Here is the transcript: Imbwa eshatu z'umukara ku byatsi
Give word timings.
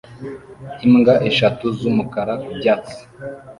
Imbwa 0.85 1.13
eshatu 1.29 1.65
z'umukara 1.79 2.33
ku 2.43 2.49
byatsi 2.57 2.99